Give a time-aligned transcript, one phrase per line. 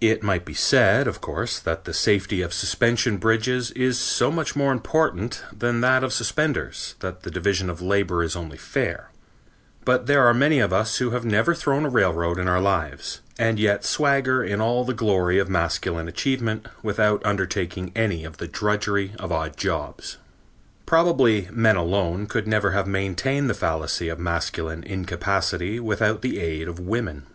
[0.00, 4.56] It might be said, of course, that the safety of suspension bridges is so much
[4.56, 9.10] more important than that of suspenders that the division of labor is only fair,
[9.84, 13.20] but there are many of us who have never thrown a railroad in our lives,
[13.38, 18.48] and yet swagger in all the glory of masculine achievement without undertaking any of the
[18.48, 20.16] drudgery of odd jobs.
[20.86, 26.68] Probably men alone could never have maintained the fallacy of masculine incapacity without the aid
[26.68, 27.26] of women.